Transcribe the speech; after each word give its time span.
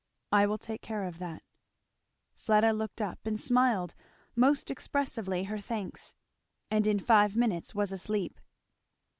"I 0.31 0.47
will 0.47 0.57
take 0.57 0.81
care 0.81 1.03
of 1.03 1.19
that." 1.19 1.43
Fleda 2.33 2.71
looked 2.73 3.03
up 3.03 3.19
and 3.23 3.39
smiled 3.39 3.93
most 4.35 4.71
expressively 4.71 5.43
her 5.43 5.59
thanks, 5.59 6.15
and 6.71 6.87
in 6.87 6.97
five 6.99 7.35
minutes 7.35 7.75
was 7.75 7.91
asleep. 7.91 8.39